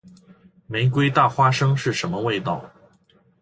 [0.65, 2.67] 玫瑰大花生是什么味道？